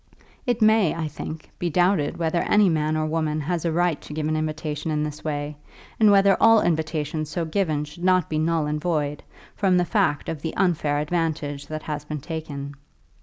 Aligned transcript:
It 0.47 0.63
may, 0.63 0.95
I 0.95 1.07
think, 1.07 1.51
be 1.59 1.69
doubted 1.69 2.17
whether 2.17 2.39
any 2.41 2.69
man 2.69 2.97
or 2.97 3.05
woman 3.05 3.39
has 3.41 3.65
a 3.65 3.71
right 3.71 4.01
to 4.01 4.13
give 4.15 4.27
an 4.27 4.35
invitation 4.35 4.89
in 4.89 5.03
this 5.03 5.23
way, 5.23 5.57
and 5.99 6.09
whether 6.09 6.35
all 6.41 6.59
invitations 6.63 7.29
so 7.29 7.45
given 7.45 7.83
should 7.85 8.03
not 8.03 8.27
be 8.27 8.39
null 8.39 8.65
and 8.65 8.81
void, 8.81 9.21
from 9.55 9.77
the 9.77 9.85
fact 9.85 10.27
of 10.27 10.41
the 10.41 10.57
unfair 10.57 10.97
advantage 10.97 11.67
that 11.67 11.83
has 11.83 12.03
been 12.03 12.19
taken. 12.19 12.73